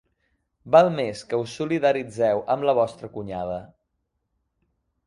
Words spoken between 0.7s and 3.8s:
Val més que us solidaritzeu amb la vostra cunyada.